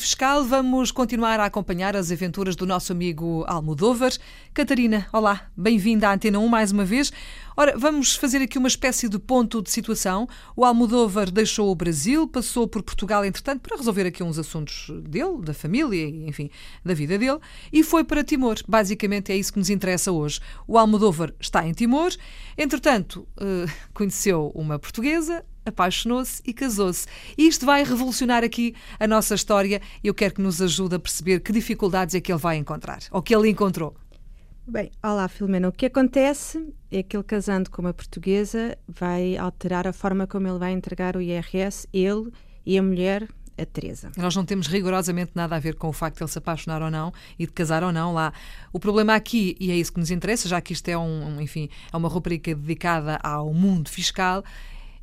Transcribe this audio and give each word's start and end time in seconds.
fiscal, 0.00 0.44
vamos 0.44 0.90
continuar 0.90 1.38
a 1.38 1.44
acompanhar 1.44 1.94
as 1.94 2.10
aventuras 2.10 2.56
do 2.56 2.66
nosso 2.66 2.90
amigo 2.90 3.44
Almodóvar. 3.46 4.10
Catarina, 4.52 5.06
olá, 5.12 5.48
bem-vinda 5.56 6.08
à 6.08 6.14
Antena 6.14 6.40
1 6.40 6.48
mais 6.48 6.72
uma 6.72 6.84
vez. 6.84 7.12
Ora, 7.56 7.76
vamos 7.78 8.16
fazer 8.16 8.42
aqui 8.42 8.58
uma 8.58 8.66
espécie 8.66 9.08
de 9.08 9.16
ponto 9.16 9.62
de 9.62 9.70
situação. 9.70 10.28
O 10.56 10.64
Almodóvar 10.64 11.30
deixou 11.30 11.70
o 11.70 11.74
Brasil, 11.74 12.26
passou 12.26 12.66
por 12.66 12.82
Portugal, 12.82 13.24
entretanto, 13.24 13.60
para 13.60 13.76
resolver 13.76 14.06
aqui 14.06 14.24
uns 14.24 14.38
assuntos 14.38 14.90
dele, 15.02 15.40
da 15.42 15.54
família, 15.54 16.08
enfim, 16.28 16.50
da 16.84 16.94
vida 16.94 17.16
dele, 17.16 17.38
e 17.72 17.84
foi 17.84 18.02
para 18.02 18.24
Timor. 18.24 18.56
Basicamente 18.66 19.30
é 19.30 19.36
isso 19.36 19.52
que 19.52 19.58
nos 19.60 19.70
interessa 19.70 20.10
hoje. 20.10 20.40
O 20.66 20.76
Almodóvar 20.76 21.32
está 21.38 21.66
em 21.66 21.72
Timor, 21.72 22.12
entretanto, 22.56 23.26
uh, 23.36 23.70
conheceu 23.94 24.50
uma 24.54 24.78
portuguesa, 24.80 25.44
apaixonou-se 25.68 26.42
e 26.44 26.52
casou-se. 26.52 27.06
E 27.36 27.46
isto 27.46 27.64
vai 27.64 27.84
revolucionar 27.84 28.44
aqui 28.44 28.74
a 28.98 29.06
nossa 29.06 29.34
história. 29.34 29.80
Eu 30.02 30.14
quero 30.14 30.34
que 30.34 30.42
nos 30.42 30.60
ajude 30.60 30.96
a 30.96 30.98
perceber 30.98 31.40
que 31.40 31.52
dificuldades 31.52 32.14
é 32.14 32.20
que 32.20 32.32
ele 32.32 32.40
vai 32.40 32.56
encontrar, 32.56 33.00
ou 33.10 33.22
que 33.22 33.34
ele 33.34 33.48
encontrou. 33.48 33.94
Bem, 34.66 34.90
olá 35.02 35.26
Filomena. 35.28 35.68
O 35.68 35.72
que 35.72 35.86
acontece 35.86 36.74
é 36.90 37.02
que 37.02 37.16
ele 37.16 37.24
casando 37.24 37.70
com 37.70 37.80
uma 37.80 37.94
portuguesa 37.94 38.76
vai 38.86 39.34
alterar 39.36 39.86
a 39.86 39.94
forma 39.94 40.26
como 40.26 40.46
ele 40.46 40.58
vai 40.58 40.72
entregar 40.72 41.16
o 41.16 41.22
IRS, 41.22 41.88
ele 41.90 42.30
e 42.66 42.76
a 42.76 42.82
mulher, 42.82 43.26
a 43.56 43.64
Teresa. 43.64 44.12
Nós 44.16 44.36
não 44.36 44.44
temos 44.44 44.66
rigorosamente 44.66 45.32
nada 45.34 45.56
a 45.56 45.58
ver 45.58 45.74
com 45.74 45.88
o 45.88 45.92
facto 45.92 46.18
de 46.18 46.22
ele 46.22 46.30
se 46.30 46.38
apaixonar 46.38 46.82
ou 46.82 46.90
não 46.90 47.12
e 47.38 47.46
de 47.46 47.52
casar 47.52 47.82
ou 47.82 47.90
não 47.90 48.12
lá. 48.12 48.32
O 48.70 48.78
problema 48.78 49.14
aqui, 49.14 49.56
e 49.58 49.70
é 49.70 49.74
isso 49.74 49.92
que 49.92 50.00
nos 50.00 50.10
interessa, 50.10 50.46
já 50.48 50.60
que 50.60 50.74
isto 50.74 50.86
é 50.88 50.98
um, 50.98 51.40
enfim, 51.40 51.70
é 51.92 51.96
uma 51.96 52.08
rubrica 52.08 52.54
dedicada 52.54 53.18
ao 53.22 53.52
mundo 53.52 53.88
fiscal, 53.88 54.44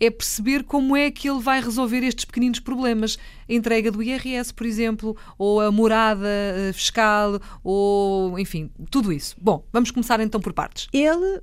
é 0.00 0.10
perceber 0.10 0.64
como 0.64 0.96
é 0.96 1.10
que 1.10 1.28
ele 1.28 1.40
vai 1.40 1.60
resolver 1.60 1.98
estes 1.98 2.24
pequeninos 2.24 2.58
problemas. 2.58 3.18
A 3.48 3.52
entrega 3.52 3.92
do 3.92 4.02
IRS, 4.02 4.52
por 4.52 4.66
exemplo, 4.66 5.14
ou 5.36 5.60
a 5.60 5.70
morada 5.70 6.26
eh, 6.26 6.72
fiscal, 6.72 7.38
ou 7.62 8.38
enfim, 8.38 8.70
tudo 8.90 9.12
isso. 9.12 9.36
Bom, 9.40 9.62
vamos 9.70 9.90
começar 9.90 10.18
então 10.20 10.40
por 10.40 10.54
partes. 10.54 10.88
Ele, 10.92 11.36
uh, 11.36 11.42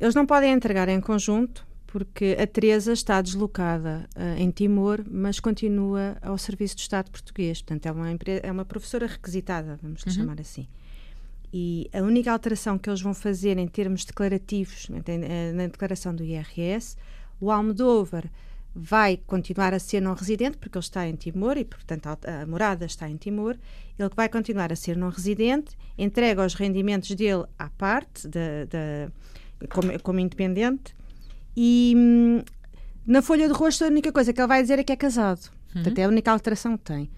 eles 0.00 0.14
não 0.14 0.26
podem 0.26 0.52
entregar 0.52 0.88
em 0.88 1.00
conjunto, 1.00 1.66
porque 1.86 2.36
a 2.38 2.46
Teresa 2.46 2.92
está 2.92 3.22
deslocada 3.22 4.08
uh, 4.16 4.40
em 4.40 4.50
Timor, 4.50 5.04
mas 5.08 5.38
continua 5.38 6.16
ao 6.20 6.36
serviço 6.36 6.76
do 6.76 6.80
Estado 6.80 7.10
português. 7.10 7.62
Portanto, 7.62 7.86
é 7.86 7.92
uma, 7.92 8.08
é 8.42 8.52
uma 8.52 8.64
professora 8.64 9.06
requisitada, 9.06 9.78
vamos 9.80 10.02
lhe 10.02 10.10
uhum. 10.10 10.16
chamar 10.16 10.40
assim. 10.40 10.66
E 11.52 11.88
a 11.94 12.02
única 12.02 12.30
alteração 12.30 12.76
que 12.76 12.90
eles 12.90 13.00
vão 13.00 13.14
fazer 13.14 13.56
em 13.56 13.66
termos 13.66 14.04
declarativos, 14.04 14.88
na 15.54 15.66
declaração 15.66 16.14
do 16.14 16.22
IRS, 16.22 16.96
o 17.40 17.50
Almodóvar 17.50 18.30
vai 18.74 19.16
continuar 19.26 19.74
a 19.74 19.78
ser 19.78 20.00
não 20.00 20.14
residente, 20.14 20.56
porque 20.56 20.78
ele 20.78 20.84
está 20.84 21.06
em 21.06 21.16
Timor 21.16 21.56
e, 21.56 21.64
portanto, 21.64 22.06
a, 22.06 22.42
a 22.42 22.46
morada 22.46 22.86
está 22.86 23.08
em 23.08 23.16
Timor. 23.16 23.56
Ele 23.98 24.10
vai 24.14 24.28
continuar 24.28 24.72
a 24.72 24.76
ser 24.76 24.96
não 24.96 25.10
residente, 25.10 25.76
entrega 25.96 26.44
os 26.44 26.54
rendimentos 26.54 27.10
dele 27.14 27.44
à 27.58 27.68
parte, 27.70 28.28
de, 28.28 28.66
de, 28.66 29.66
como, 29.68 29.98
como, 30.00 30.20
independente, 30.20 30.94
e 31.56 31.94
hum, 31.96 32.42
na 33.04 33.20
folha 33.20 33.48
de 33.48 33.54
rosto 33.54 33.84
a 33.84 33.88
única 33.88 34.12
coisa 34.12 34.32
que 34.32 34.40
ele 34.40 34.46
vai 34.46 34.62
dizer 34.62 34.78
é 34.78 34.84
que 34.84 34.92
é 34.92 34.96
casado. 34.96 35.50
Uhum. 35.74 35.82
Portanto, 35.82 35.98
é 35.98 36.04
a 36.04 36.08
única 36.08 36.30
alteração 36.30 36.76
que 36.76 36.84
tem. 36.84 37.10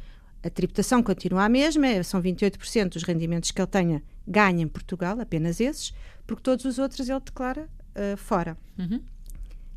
A 0.42 0.48
tributação 0.48 1.02
continua 1.02 1.44
a 1.44 1.48
mesma, 1.48 1.86
é, 1.86 2.02
são 2.02 2.22
28% 2.22 2.88
dos 2.88 3.02
rendimentos 3.02 3.50
que 3.50 3.60
ele 3.60 3.68
tenha 3.68 4.02
ganha 4.26 4.62
em 4.62 4.68
Portugal, 4.68 5.20
apenas 5.20 5.60
esses, 5.60 5.92
porque 6.26 6.42
todos 6.42 6.64
os 6.64 6.78
outros 6.78 7.08
ele 7.08 7.20
declara 7.20 7.62
uh, 7.62 8.16
fora. 8.16 8.56
Uhum. 8.78 9.02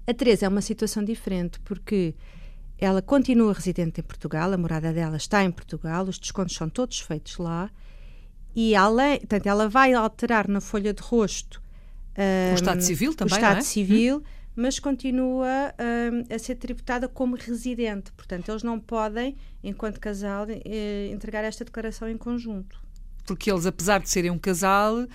A 0.05 0.13
Teresa 0.13 0.45
é 0.45 0.49
uma 0.49 0.61
situação 0.61 1.03
diferente 1.03 1.59
porque 1.61 2.13
ela 2.78 3.01
continua 3.01 3.53
residente 3.53 4.01
em 4.01 4.03
Portugal, 4.03 4.51
a 4.51 4.57
morada 4.57 4.91
dela 4.91 5.17
está 5.17 5.44
em 5.44 5.51
Portugal, 5.51 6.05
os 6.05 6.19
descontos 6.19 6.55
são 6.55 6.69
todos 6.69 7.00
feitos 7.00 7.38
lá 7.38 7.69
e 8.55 8.75
além, 8.75 9.19
portanto, 9.19 9.47
ela 9.47 9.69
vai 9.69 9.94
alterar 9.94 10.47
na 10.47 10.61
folha 10.61 10.94
de 10.94 11.01
rosto 11.01 11.63
um, 12.17 12.51
o 12.51 12.55
Estado 12.55 12.81
Civil 12.81 13.13
também, 13.16 13.33
o 13.33 13.35
Estado 13.35 13.57
é? 13.57 13.61
Civil, 13.61 14.17
hum. 14.17 14.23
mas 14.55 14.79
continua 14.79 15.73
um, 15.79 16.33
a 16.33 16.38
ser 16.38 16.55
tributada 16.55 17.07
como 17.07 17.35
residente. 17.35 18.11
Portanto, 18.11 18.49
eles 18.49 18.63
não 18.63 18.79
podem, 18.79 19.35
enquanto 19.63 19.99
casal, 19.99 20.45
eh, 20.49 21.09
entregar 21.11 21.44
esta 21.44 21.66
declaração 21.66 22.07
em 22.07 22.17
conjunto. 22.17 22.79
Porque 23.25 23.49
eles, 23.51 23.66
apesar 23.66 23.99
de 23.99 24.09
serem 24.09 24.29
um 24.29 24.38
casal, 24.38 25.07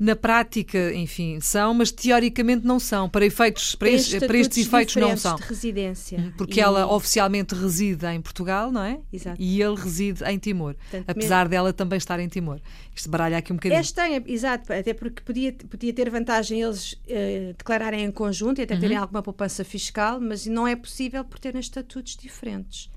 na 0.00 0.16
prática, 0.16 0.94
enfim, 0.94 1.40
são, 1.42 1.74
mas 1.74 1.92
teoricamente 1.92 2.66
não 2.66 2.80
são. 2.80 3.06
Para, 3.06 3.26
efeitos, 3.26 3.74
para, 3.74 3.90
este, 3.90 4.18
para 4.18 4.38
estes 4.38 4.66
efeitos 4.66 4.96
não 4.96 5.14
são. 5.14 5.36
De 5.36 5.42
residência. 5.42 6.18
Uhum, 6.18 6.32
porque 6.38 6.58
e... 6.58 6.62
ela 6.62 6.90
oficialmente 6.90 7.54
reside 7.54 8.06
em 8.06 8.18
Portugal, 8.18 8.72
não 8.72 8.82
é? 8.82 8.98
Exato. 9.12 9.36
E 9.38 9.60
ele 9.60 9.76
reside 9.76 10.24
em 10.24 10.38
Timor. 10.38 10.74
Portanto, 10.74 11.04
apesar 11.06 11.40
mesmo... 11.40 11.50
dela 11.50 11.72
também 11.74 11.98
estar 11.98 12.18
em 12.18 12.28
Timor. 12.28 12.58
Isto 12.96 13.10
baralha 13.10 13.36
aqui 13.36 13.52
um 13.52 13.56
bocadinho. 13.56 13.78
Este 13.78 13.94
tem, 13.94 14.24
exato, 14.26 14.72
até 14.72 14.94
porque 14.94 15.22
podia, 15.22 15.52
podia 15.52 15.92
ter 15.92 16.08
vantagem 16.08 16.62
eles 16.62 16.94
uh, 16.94 17.52
declararem 17.58 18.02
em 18.02 18.10
conjunto 18.10 18.58
e 18.58 18.64
até 18.64 18.78
terem 18.78 18.96
uhum. 18.96 19.02
alguma 19.02 19.22
poupança 19.22 19.62
fiscal, 19.64 20.18
mas 20.18 20.46
não 20.46 20.66
é 20.66 20.74
possível 20.74 21.22
por 21.26 21.38
terem 21.38 21.60
estatutos 21.60 22.16
diferentes. 22.16 22.90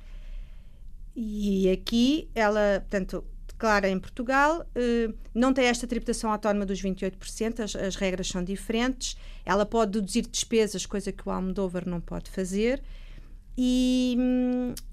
E 1.14 1.70
aqui 1.70 2.30
ela, 2.34 2.80
portanto, 2.90 3.25
declara 3.63 3.90
em 3.90 3.97
Portugal, 3.97 4.66
eh, 4.75 5.09
não 5.34 5.53
tem 5.53 5.66
esta 5.66 5.88
tributação 5.88 6.29
autónoma 6.29 6.66
dos 6.66 6.81
28%, 6.81 7.62
as, 7.62 7.74
as 7.74 7.96
regras 7.96 8.28
são 8.28 8.44
diferentes, 8.44 9.16
ela 9.46 9.66
pode 9.66 9.91
deduzir 9.94 10.28
despesas, 10.29 10.85
coisa 10.85 11.13
que 11.13 11.28
o 11.28 11.31
Almodóvar 11.31 11.88
não 11.88 12.02
pode 12.02 12.29
fazer, 12.29 12.84
e, 13.57 14.18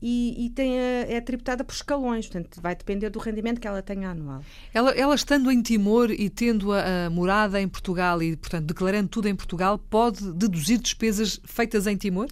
e, 0.00 0.46
e 0.46 0.50
tem 0.50 0.78
a, 0.78 0.82
é 1.08 1.20
tributada 1.20 1.64
por 1.64 1.72
escalões, 1.72 2.28
portanto 2.28 2.60
vai 2.60 2.76
depender 2.76 3.10
do 3.10 3.18
rendimento 3.18 3.60
que 3.60 3.66
ela 3.66 3.82
tenha 3.82 4.10
anual. 4.10 4.44
Ela, 4.72 4.92
ela 4.92 5.16
estando 5.16 5.50
em 5.50 5.60
Timor 5.60 6.12
e 6.12 6.30
tendo 6.30 6.72
a, 6.72 7.06
a, 7.06 7.10
morada 7.10 7.60
em 7.60 7.66
Portugal 7.66 8.22
e, 8.22 8.36
portanto, 8.36 8.66
declarando 8.66 9.08
tudo 9.08 9.26
em 9.26 9.34
Portugal, 9.34 9.78
pode 9.78 10.32
deduzir 10.32 10.78
despesas 10.78 11.40
feitas 11.44 11.88
em 11.88 11.96
Timor? 11.96 12.28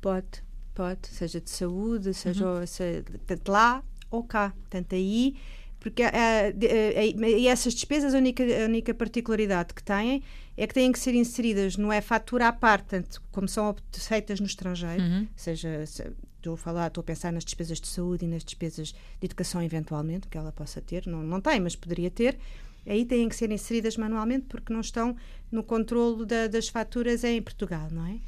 Pode, 0.00 0.44
pode, 0.72 1.08
seja 1.08 1.40
de 1.40 1.50
saúde, 1.50 2.14
seja, 2.14 2.46
uhum. 2.46 2.66
seja 2.66 3.02
lá 3.48 3.82
ou 4.10 4.22
cá. 4.22 4.52
Portanto, 4.60 4.94
aí 4.94 5.34
porque 5.80 6.02
uh, 6.02 6.06
uh, 6.06 7.24
e 7.24 7.48
essas 7.48 7.74
despesas, 7.74 8.14
a 8.14 8.18
única, 8.18 8.44
a 8.44 8.66
única 8.66 8.94
particularidade 8.94 9.72
que 9.74 9.82
têm 9.82 10.22
é 10.56 10.66
que 10.66 10.74
têm 10.74 10.92
que 10.92 10.98
ser 10.98 11.14
inseridas, 11.14 11.76
não 11.78 11.90
é 11.90 12.02
fatura 12.02 12.48
à 12.48 12.52
parte, 12.52 12.88
tanto 12.88 13.22
como 13.32 13.48
são 13.48 13.74
feitas 13.90 14.38
no 14.40 14.46
estrangeiro, 14.46 15.02
uhum. 15.02 15.26
seja, 15.34 15.86
se, 15.86 16.04
estou 16.36 16.54
a 16.54 16.56
falar, 16.56 16.88
estou 16.88 17.00
a 17.00 17.04
pensar 17.04 17.32
nas 17.32 17.44
despesas 17.44 17.80
de 17.80 17.88
saúde 17.88 18.26
e 18.26 18.28
nas 18.28 18.44
despesas 18.44 18.92
de 18.92 19.24
educação 19.24 19.62
eventualmente, 19.62 20.28
que 20.28 20.36
ela 20.36 20.52
possa 20.52 20.80
ter, 20.82 21.06
não, 21.06 21.22
não 21.22 21.40
tem, 21.40 21.58
mas 21.60 21.74
poderia 21.74 22.10
ter, 22.10 22.38
aí 22.86 23.06
têm 23.06 23.28
que 23.28 23.36
ser 23.36 23.50
inseridas 23.50 23.96
manualmente 23.96 24.46
porque 24.46 24.72
não 24.72 24.80
estão 24.80 25.16
no 25.50 25.62
controlo 25.62 26.26
da, 26.26 26.46
das 26.46 26.68
faturas 26.68 27.24
em 27.24 27.40
Portugal, 27.40 27.88
não 27.90 28.06
é? 28.06 28.18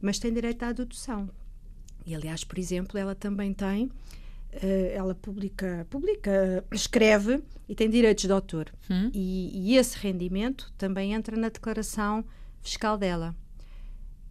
Mas 0.00 0.18
tem 0.18 0.32
direito 0.32 0.62
à 0.62 0.72
dedução. 0.72 1.30
E 2.06 2.14
aliás, 2.14 2.44
por 2.44 2.58
exemplo, 2.58 2.98
ela 2.98 3.14
também 3.14 3.52
tem 3.52 3.90
ela 4.50 5.14
publica, 5.14 5.86
publica, 5.90 6.64
escreve 6.72 7.42
e 7.68 7.74
tem 7.74 7.88
direitos 7.88 8.24
de 8.24 8.32
autor. 8.32 8.72
Hum. 8.90 9.10
E, 9.12 9.72
e, 9.72 9.76
esse 9.76 9.98
rendimento 9.98 10.72
também 10.78 11.12
entra 11.12 11.36
na 11.36 11.48
declaração 11.48 12.24
fiscal 12.62 12.96
dela. 12.96 13.34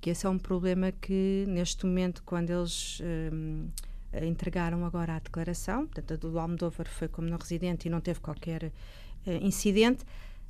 Que 0.02 0.10
esse 0.10 0.26
é 0.26 0.30
um 0.30 0.40
problema 0.40 0.92
que, 0.92 1.46
neste 1.48 1.86
momento, 1.86 2.24
quando 2.24 2.50
eles 2.50 3.00
um, 3.34 3.68
entregaram 4.26 4.86
agora 4.86 5.16
a 5.16 5.20
declaração, 5.20 5.86
portanto, 5.88 6.14
a 6.14 6.16
do 6.16 6.40
Almodóvar 6.40 6.88
foi 6.88 7.08
como 7.08 7.28
não 7.28 7.38
residente 7.38 7.88
e 7.88 7.90
não 7.90 8.02
teve 8.02 8.20
qualquer 8.20 8.66
uh, 9.26 9.32
incidente. 9.42 10.04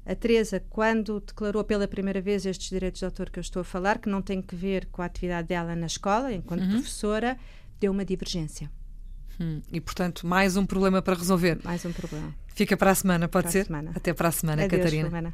A 0.05 0.15
Teresa, 0.15 0.63
quando 0.69 1.19
declarou 1.19 1.63
pela 1.65 1.87
primeira 1.87 2.21
vez 2.21 2.45
estes 2.45 2.69
direitos 2.69 2.99
de 2.99 3.05
autor 3.05 3.29
que 3.29 3.39
eu 3.39 3.41
estou 3.41 3.61
a 3.61 3.65
falar, 3.65 3.99
que 3.99 4.07
não 4.07 4.21
tem 4.21 4.41
que 4.41 4.55
ver 4.55 4.85
com 4.85 5.01
a 5.01 5.05
atividade 5.05 5.49
dela 5.49 5.75
na 5.75 5.85
escola, 5.85 6.31
enquanto 6.33 6.61
uhum. 6.61 6.71
professora, 6.71 7.37
deu 7.77 7.91
uma 7.91 8.05
divergência. 8.05 8.71
Hum, 9.39 9.61
e, 9.71 9.79
portanto, 9.79 10.25
mais 10.25 10.57
um 10.57 10.65
problema 10.65 11.01
para 11.01 11.15
resolver. 11.15 11.59
Mais 11.63 11.85
um 11.85 11.91
problema. 11.91 12.33
Fica 12.47 12.75
para 12.75 12.91
a 12.91 12.95
semana, 12.95 13.27
pode 13.27 13.43
para 13.43 13.51
ser? 13.51 13.65
Semana. 13.65 13.91
Até 13.95 14.13
para 14.13 14.29
a 14.29 14.31
semana, 14.31 14.63
Adeus, 14.63 14.81
Catarina. 14.81 15.09
Filomena. 15.09 15.33